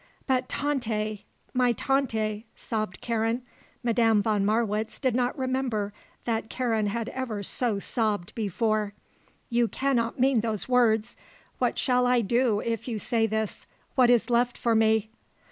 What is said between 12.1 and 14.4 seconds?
do if you say this? What is